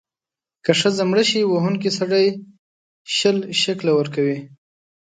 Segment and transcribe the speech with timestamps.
[0.63, 2.25] که ښځه مړه شي، وهونکی سړی
[3.17, 4.37] شل شِکِله ورکړي.